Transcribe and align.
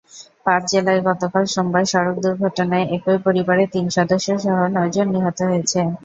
পাঁচ 0.45 0.63
জেলায় 0.71 1.01
গতকাল 1.07 1.43
সোমবার 1.53 1.83
সড়ক 1.91 2.15
দুর্ঘটনায় 2.23 2.85
একই 2.95 3.17
পরিবারের 3.25 3.71
তিন 3.73 3.85
সদস্যসহ 3.97 4.43
নয়জন 4.75 5.07
নিহত 5.15 5.37
হয়েছেন। 5.49 5.87